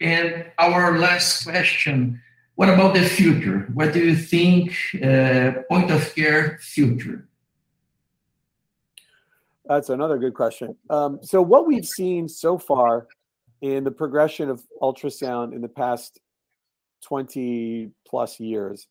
And 0.00 0.46
our 0.58 0.98
last 0.98 1.44
question: 1.44 2.20
What 2.56 2.68
about 2.68 2.94
the 2.94 3.02
future? 3.02 3.70
What 3.72 3.92
do 3.92 4.00
you 4.00 4.16
think 4.16 4.76
uh, 5.02 5.62
point 5.70 5.90
of 5.90 6.14
care 6.14 6.58
future? 6.60 7.28
That's 9.68 9.88
another 9.88 10.18
good 10.18 10.34
question. 10.34 10.76
Um, 10.90 11.18
so 11.22 11.42
what 11.42 11.66
we've 11.66 11.86
seen 11.86 12.28
so 12.28 12.58
far 12.58 13.08
in 13.62 13.84
the 13.84 13.90
progression 13.90 14.48
of 14.48 14.62
ultrasound 14.80 15.54
in 15.54 15.60
the 15.60 15.68
past 15.68 16.20
20 17.04 17.90
plus 18.06 18.38
years 18.38 18.88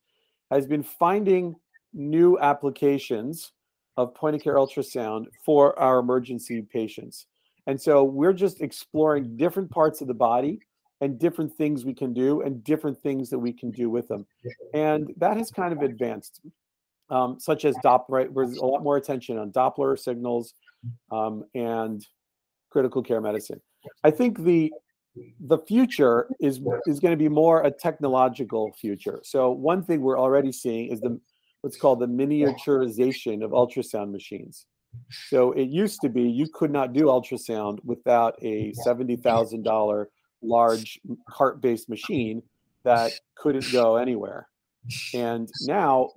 has 0.52 0.68
been 0.68 0.84
finding 0.84 1.56
new 1.94 2.38
applications 2.40 3.52
of 3.98 4.14
point 4.14 4.36
of 4.36 4.42
care 4.42 4.56
ultrasound 4.56 5.26
for 5.46 5.78
our 5.80 6.00
emergency 6.00 6.62
patients. 6.62 7.28
And 7.68 7.82
so 7.82 8.04
we're 8.04 8.34
just 8.34 8.62
exploring 8.62 9.38
different 9.38 9.72
parts 9.72 10.02
of 10.02 10.08
the 10.08 10.14
body 10.14 10.60
and 11.02 11.18
different 11.20 11.56
things 11.56 11.86
we 11.86 11.94
can 11.94 12.14
do 12.14 12.42
and 12.42 12.64
different 12.64 13.02
things 13.02 13.30
that 13.30 13.40
we 13.40 13.54
can 13.54 13.72
do 13.72 13.90
with 13.90 14.08
them. 14.08 14.26
And 14.74 15.14
that 15.18 15.38
has 15.38 15.52
kind 15.52 15.74
of 15.74 15.82
advanced, 15.82 16.42
um, 17.10 17.40
such 17.40 17.66
as 17.66 17.76
Doppler, 17.78 18.04
right? 18.10 18.34
There's 18.34 18.58
a 18.58 18.66
lot 18.66 18.84
more 18.84 18.98
attention 18.98 19.38
on 19.38 19.52
Doppler 19.52 19.98
signals 19.98 20.54
um, 21.12 21.44
and 21.54 22.06
critical 22.70 23.02
care 23.02 23.22
medicine. 23.22 23.62
I 24.04 24.12
think 24.12 24.44
the 24.44 24.72
the 25.40 25.60
future 25.60 26.28
is 26.40 26.60
is 26.88 27.00
going 27.00 27.12
to 27.12 27.18
be 27.18 27.30
more 27.30 27.64
a 27.64 27.72
technological 27.72 28.74
future. 28.80 29.22
So 29.24 29.52
one 29.52 29.84
thing 29.84 30.02
we're 30.02 30.20
already 30.20 30.52
seeing 30.52 30.92
is 30.92 31.00
the 31.00 31.20
what's 31.62 31.78
called 31.78 32.00
the 32.00 32.08
miniaturization 32.08 33.44
of 33.44 33.52
ultrasound 33.52 34.12
machines. 34.12 34.66
So 35.30 35.52
it 35.54 35.70
used 35.70 36.00
to 36.02 36.10
be 36.10 36.24
you 36.24 36.48
could 36.54 36.72
not 36.72 36.94
do 36.94 37.06
ultrasound 37.06 37.80
without 37.84 38.36
a 38.42 38.74
seventy 38.84 39.16
thousand 39.16 39.64
dollar 39.64 40.10
large 40.42 41.00
cart 41.30 41.62
based 41.62 41.90
machine 41.90 42.42
that 42.84 43.12
couldn't 43.36 43.72
go 43.72 43.96
anywhere. 43.96 44.48
And 45.14 45.50
now 45.62 46.10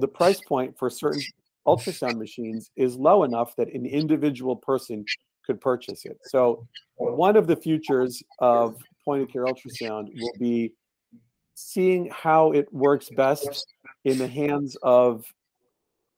the 0.00 0.08
price 0.08 0.40
point 0.40 0.76
for 0.78 0.90
certain 0.90 1.22
ultrasound 1.66 2.16
machines 2.18 2.70
is 2.76 2.96
low 2.96 3.24
enough 3.24 3.54
that 3.56 3.72
an 3.72 3.86
individual 3.86 4.56
person 4.56 5.04
could 5.46 5.60
purchase 5.60 6.04
it. 6.04 6.18
So 6.24 6.66
one 6.96 7.36
of 7.36 7.46
the 7.46 7.56
futures 7.56 8.22
of 8.38 8.76
point 9.04 9.22
of 9.22 9.28
care 9.30 9.44
ultrasound 9.44 10.08
will 10.14 10.32
be 10.38 10.72
seeing 11.54 12.10
how 12.10 12.52
it 12.52 12.72
works 12.72 13.08
best 13.16 13.66
in 14.04 14.18
the 14.18 14.28
hands 14.28 14.76
of 14.82 15.24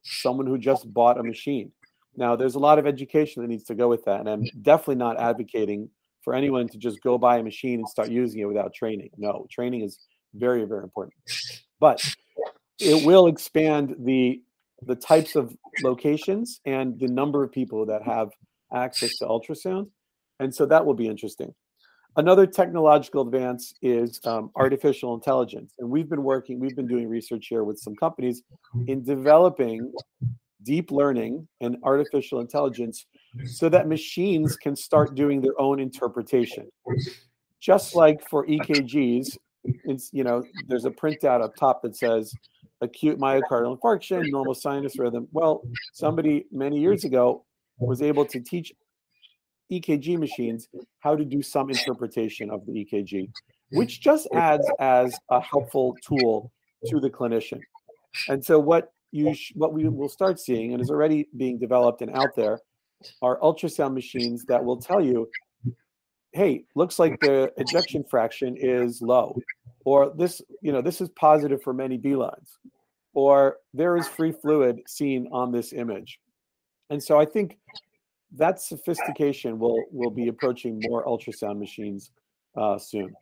someone 0.03 0.47
who 0.47 0.59
just 0.59 0.93
bought 0.93 1.19
a 1.19 1.23
machine. 1.23 1.73
Now, 2.17 2.37
there's 2.37 2.57
a 2.57 2.59
lot 2.59 2.79
of 2.79 2.87
education 2.87 3.43
that 3.43 3.49
needs 3.49 3.65
to 3.65 3.75
go 3.75 3.89
with 3.89 4.05
that, 4.05 4.21
and 4.21 4.29
I'm 4.29 4.45
definitely 4.61 4.97
not 4.97 5.19
advocating 5.19 5.89
for 6.23 6.35
anyone 6.35 6.69
to 6.69 6.79
just 6.79 7.03
go 7.03 7.19
buy 7.19 7.39
a 7.39 7.43
machine 7.43 7.81
and 7.81 7.89
start 7.89 8.11
using 8.11 8.41
it 8.41 8.45
without 8.45 8.75
training. 8.75 9.11
No, 9.17 9.47
training 9.51 9.81
is 9.83 9.99
very, 10.35 10.65
very 10.65 10.83
important. 10.83 11.15
But 11.81 12.05
it 12.79 13.05
will 13.05 13.27
expand 13.27 13.97
the 13.99 14.43
the 14.87 14.95
types 14.95 15.37
of 15.37 15.57
locations 15.83 16.61
and 16.67 16.99
the 16.99 17.09
number 17.09 17.43
of 17.43 17.53
people 17.53 17.87
that 17.87 18.03
have 18.03 18.31
access 18.75 19.17
to 19.19 19.27
ultrasound. 19.27 19.89
And 20.41 20.55
so 20.55 20.67
that 20.67 20.85
will 20.85 20.95
be 20.95 21.09
interesting. 21.09 21.55
Another 22.17 22.47
technological 22.47 23.23
advance 23.23 23.73
is 23.81 24.21
um, 24.25 24.51
artificial 24.57 25.15
intelligence. 25.15 25.73
And 25.79 25.89
we've 25.89 26.11
been 26.11 26.23
working, 26.23 26.61
we've 26.61 26.77
been 26.77 26.87
doing 26.87 27.09
research 27.09 27.47
here 27.49 27.65
with 27.65 27.79
some 27.79 27.97
companies 27.97 28.43
in 28.87 29.03
developing 29.03 29.93
deep 30.63 30.91
learning 30.91 31.49
and 31.61 31.77
artificial 31.83 32.41
intelligence 32.41 33.07
so 33.47 33.69
that 33.71 33.89
machines 33.89 34.57
can 34.57 34.77
start 34.77 35.15
doing 35.15 35.41
their 35.41 35.59
own 35.59 35.81
interpretation. 35.81 36.69
Just 37.61 37.95
like 37.95 38.21
for 38.29 38.47
EKGs, 38.47 39.39
you 40.13 40.25
know, 40.25 40.43
there's 40.69 40.85
a 40.85 40.91
printout 40.91 41.43
up 41.43 41.57
top 41.57 41.83
that 41.83 41.97
says 41.97 42.35
acute 42.83 43.19
myocardial 43.19 43.79
infarction, 43.79 44.31
normal 44.31 44.55
sinus 44.55 44.99
rhythm. 44.99 45.29
Well, 45.33 45.63
somebody 45.93 46.47
many 46.53 46.79
years 46.79 47.05
ago 47.05 47.45
was 47.79 48.03
able 48.03 48.27
to 48.27 48.41
teach 48.41 48.73
EKG 49.73 50.19
machines 50.19 50.69
how 51.01 51.17
to 51.17 51.25
do 51.25 51.43
some 51.43 51.71
interpretation 51.71 52.51
of 52.51 52.67
the 52.67 52.73
EKG, 52.85 53.31
which 53.71 54.01
just 54.01 54.29
adds 54.35 54.71
as 54.79 55.17
a 55.31 55.41
helpful 55.41 55.97
tool 56.07 56.53
to 56.87 57.01
the 57.01 57.09
clinician. 57.09 57.61
And 58.29 58.45
so 58.45 58.59
what 58.59 58.93
you 59.13 59.33
sh- 59.35 59.53
what 59.55 59.73
we 59.73 59.89
will 59.89 60.09
start 60.09 60.41
seeing 60.41 60.73
and 60.73 60.83
is 60.83 60.91
already 60.91 61.29
being 61.37 61.59
developed 61.59 62.03
and 62.03 62.11
out 62.17 62.35
there 62.35 62.59
are 63.21 63.39
ultrasound 63.41 63.95
machines 63.95 64.45
that 64.47 64.65
will 64.65 64.77
tell 64.77 65.01
you 65.01 65.29
hey 66.33 66.65
looks 66.75 66.99
like 66.99 67.19
the 67.21 67.53
ejection 67.59 68.03
fraction 68.09 68.57
is 68.57 69.03
low 69.03 69.37
or 69.85 70.13
this 70.17 70.41
you 70.63 70.73
know 70.73 70.81
this 70.81 71.01
is 71.01 71.09
positive 71.11 71.63
for 71.63 71.75
many 71.75 71.97
B 71.99 72.17
lines 72.17 72.59
or 73.15 73.57
there 73.75 73.97
is 73.97 74.09
free 74.09 74.33
fluid 74.33 74.81
seen 74.87 75.29
on 75.33 75.53
this 75.53 75.73
image 75.73 76.19
and 76.93 77.03
so 77.03 77.19
I 77.19 77.25
think 77.25 77.59
that 78.37 78.61
sophistication 78.61 79.59
will 79.59 79.83
will 79.91 80.11
be 80.11 80.29
approaching 80.29 80.79
more 80.89 81.05
ultrasound 81.07 81.59
machines 81.59 82.11
uh, 82.57 82.79
soon. 82.79 83.15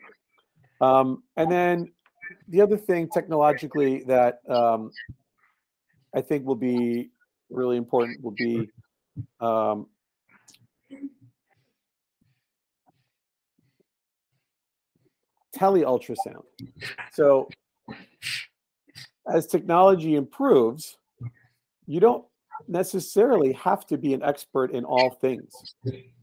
Um, 0.81 1.22
and 1.37 1.50
then 1.50 1.92
the 2.48 2.61
other 2.61 2.76
thing 2.76 3.09
technologically 3.09 4.03
that 4.05 4.40
um, 4.48 4.90
I 6.14 6.20
think 6.20 6.46
will 6.46 6.57
be 6.57 7.11
really 7.48 7.76
important 7.76 8.22
will 8.22 8.33
be 8.33 8.68
um, 9.40 9.87
tele 15.53 15.83
ultrasound. 15.83 16.42
So 17.12 17.48
as 19.33 19.47
technology 19.47 20.16
improves, 20.16 20.99
you 21.87 22.01
don't 22.01 22.25
necessarily 22.69 23.53
have 23.53 23.87
to 23.87 23.97
be 23.97 24.14
an 24.14 24.23
expert 24.23 24.73
in 24.73 24.85
all 24.85 25.11
things. 25.11 25.53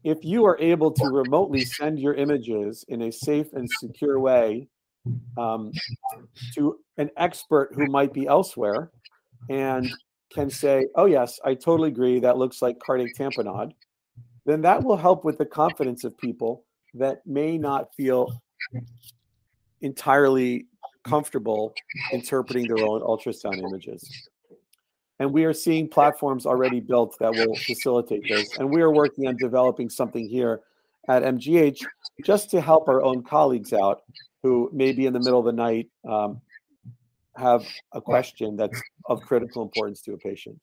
If 0.04 0.18
you 0.22 0.44
are 0.46 0.58
able 0.60 0.90
to 0.92 1.06
remotely 1.06 1.64
send 1.64 1.98
your 1.98 2.14
images 2.14 2.84
in 2.88 3.02
a 3.02 3.12
safe 3.12 3.52
and 3.52 3.68
secure 3.80 4.20
way 4.20 4.68
um, 5.36 5.72
to 6.54 6.78
an 6.96 7.10
expert 7.16 7.70
who 7.74 7.86
might 7.86 8.12
be 8.12 8.26
elsewhere 8.26 8.90
and 9.50 9.90
can 10.32 10.50
say, 10.50 10.86
oh, 10.94 11.06
yes, 11.06 11.38
I 11.44 11.54
totally 11.54 11.88
agree, 11.88 12.20
that 12.20 12.36
looks 12.36 12.62
like 12.62 12.78
cardiac 12.78 13.14
tamponade, 13.18 13.72
then 14.46 14.60
that 14.62 14.82
will 14.82 14.96
help 14.96 15.24
with 15.24 15.38
the 15.38 15.46
confidence 15.46 16.04
of 16.04 16.16
people 16.18 16.64
that 16.94 17.26
may 17.26 17.58
not 17.58 17.94
feel 17.94 18.40
entirely 19.80 20.66
comfortable 21.08 21.74
interpreting 22.12 22.66
their 22.66 22.84
own 22.84 23.00
ultrasound 23.00 23.58
images. 23.58 24.28
And 25.20 25.32
we 25.32 25.44
are 25.44 25.52
seeing 25.52 25.88
platforms 25.88 26.46
already 26.46 26.80
built 26.80 27.18
that 27.18 27.32
will 27.32 27.56
facilitate 27.56 28.22
this. 28.28 28.56
And 28.58 28.70
we 28.70 28.82
are 28.82 28.92
working 28.92 29.26
on 29.26 29.36
developing 29.36 29.90
something 29.90 30.28
here 30.28 30.60
at 31.08 31.22
MGH 31.22 31.84
just 32.24 32.50
to 32.50 32.60
help 32.60 32.88
our 32.88 33.02
own 33.02 33.22
colleagues 33.22 33.72
out 33.72 34.02
who 34.42 34.70
may 34.72 34.92
be 34.92 35.06
in 35.06 35.12
the 35.12 35.18
middle 35.18 35.40
of 35.40 35.46
the 35.46 35.52
night 35.52 35.88
um, 36.08 36.40
have 37.36 37.66
a 37.92 38.00
question 38.00 38.56
that's 38.56 38.80
of 39.06 39.20
critical 39.22 39.62
importance 39.62 40.02
to 40.02 40.12
a 40.12 40.18
patient. 40.18 40.60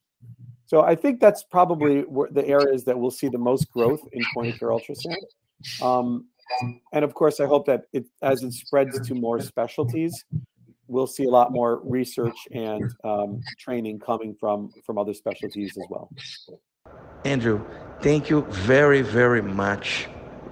So 0.67 0.81
I 0.81 0.95
think 0.95 1.19
that's 1.19 1.43
probably 1.43 2.03
the 2.31 2.45
areas 2.47 2.83
that 2.85 2.97
we'll 2.97 3.11
see 3.11 3.27
the 3.27 3.37
most 3.37 3.71
growth 3.71 4.01
in 4.13 4.23
point 4.33 4.53
of 4.53 4.59
care 4.59 4.69
ultrasound. 4.69 5.15
Um, 5.81 6.25
and 6.93 7.03
of 7.03 7.13
course, 7.13 7.39
I 7.39 7.45
hope 7.45 7.65
that 7.65 7.83
it, 7.93 8.05
as 8.21 8.43
it 8.43 8.53
spreads 8.53 9.07
to 9.07 9.15
more 9.15 9.41
specialties, 9.41 10.25
we'll 10.87 11.07
see 11.07 11.25
a 11.25 11.29
lot 11.29 11.51
more 11.51 11.81
research 11.83 12.37
and 12.51 12.93
um, 13.03 13.41
training 13.59 13.99
coming 13.99 14.35
from 14.39 14.71
from 14.85 14.97
other 14.97 15.13
specialties 15.13 15.77
as 15.77 15.85
well. 15.89 16.09
Andrew, 17.23 17.65
thank 18.01 18.29
you 18.29 18.41
very 18.49 19.01
very 19.01 19.41
much. 19.41 20.07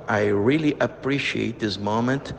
I 0.08 0.28
really 0.28 0.76
appreciate 0.82 1.60
this 1.60 1.78
moment. 1.78 2.34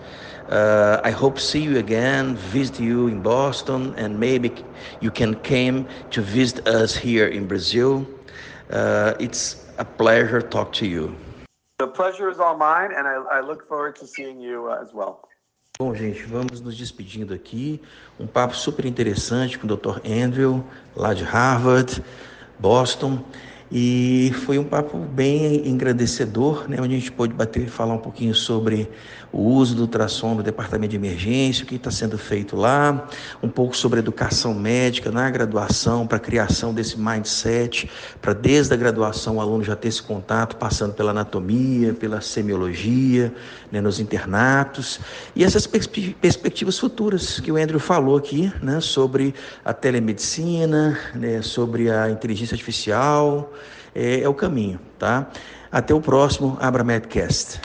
Uh, 0.51 1.01
I 1.03 1.11
hope 1.11 1.38
see 1.38 1.62
you 1.62 1.79
again, 1.79 2.37
visit 2.37 2.79
you 2.79 3.07
in 3.07 3.23
Boston, 3.23 3.95
and 3.97 4.21
maybe 4.21 4.53
you 5.01 5.11
can 5.11 5.35
come 5.37 5.87
to 6.11 6.21
visit 6.21 6.69
us 6.69 6.95
here 6.95 7.29
in 7.29 7.47
Brazil. 7.47 8.07
Uh, 8.71 9.14
it's 9.19 9.64
a 9.79 9.85
pleasure 9.85 10.43
talk 10.43 10.73
to 10.75 10.87
you. 10.87 11.17
The 11.85 11.90
pleasure 11.90 12.31
is 12.31 12.40
all 12.40 12.57
mine, 12.57 12.92
and 12.97 13.07
I, 13.07 13.16
I 13.31 13.40
look 13.40 13.68
forward 13.68 13.97
to 13.97 14.07
seeing 14.07 14.40
you 14.40 14.70
uh, 14.70 14.83
as 14.83 14.94
well. 14.94 15.29
Bom, 15.79 15.94
gente, 15.94 16.23
vamos 16.23 16.59
nos 16.62 16.79
despedindo 16.79 17.35
aqui. 17.35 17.79
Um 18.18 18.27
papo 18.27 18.57
super 18.57 18.87
interessante 18.87 19.59
com 19.59 19.66
o 19.66 19.77
Dr. 19.77 20.01
Andrew, 20.03 20.64
lá 20.97 21.12
de 21.12 21.25
Harvard, 21.25 22.03
Boston. 22.59 23.23
E 23.77 24.33
foi 24.45 24.57
um 24.57 24.63
papo 24.63 24.97
bem 24.99 25.67
engrandecedor, 25.67 26.69
né, 26.69 26.77
onde 26.81 26.95
a 26.95 26.99
gente 26.99 27.11
pôde 27.11 27.35
bater, 27.35 27.67
falar 27.67 27.95
um 27.95 27.99
pouquinho 27.99 28.33
sobre 28.33 28.89
o 29.33 29.41
uso 29.41 29.75
do 29.75 29.83
ultrassom 29.83 30.37
no 30.37 30.45
departamento 30.45 30.91
de 30.93 30.97
emergência, 30.97 31.65
o 31.65 31.67
que 31.67 31.75
está 31.75 31.91
sendo 31.91 32.17
feito 32.17 32.55
lá, 32.55 33.09
um 33.43 33.49
pouco 33.49 33.77
sobre 33.77 33.99
educação 33.99 34.55
médica 34.55 35.11
na 35.11 35.29
graduação, 35.29 36.07
para 36.07 36.19
a 36.19 36.21
criação 36.21 36.73
desse 36.73 36.97
mindset, 36.97 37.91
para 38.23 38.33
desde 38.33 38.73
a 38.73 38.77
graduação 38.77 39.39
o 39.39 39.41
aluno 39.41 39.65
já 39.65 39.75
ter 39.75 39.89
esse 39.89 40.01
contato, 40.01 40.55
passando 40.55 40.95
pela 40.95 41.11
anatomia, 41.11 41.93
pela 41.95 42.21
semiologia, 42.21 43.35
né, 43.73 43.81
nos 43.81 43.99
internatos, 43.99 45.01
e 45.35 45.43
essas 45.43 45.67
perspectivas 45.67 46.79
futuras 46.79 47.41
que 47.41 47.51
o 47.51 47.57
Andrew 47.57 47.81
falou 47.81 48.17
aqui, 48.17 48.53
né, 48.63 48.81
sobre 48.81 49.35
a 49.65 49.73
telemedicina, 49.73 50.97
né, 51.13 51.43
sobre 51.43 51.91
a 51.91 52.09
inteligência 52.09 52.55
artificial, 52.55 53.53
é, 53.95 54.21
é 54.21 54.29
o 54.29 54.35
caminho, 54.35 54.81
tá? 54.99 55.29
Até 55.71 55.95
o 55.95 56.01
próximo 56.01 56.57
Abra 56.61 56.85
Medcast. 56.85 57.61